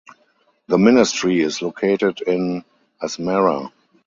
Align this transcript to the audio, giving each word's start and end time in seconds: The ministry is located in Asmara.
The 0.65 0.79
ministry 0.79 1.41
is 1.41 1.61
located 1.61 2.21
in 2.21 2.65
Asmara. 3.03 3.71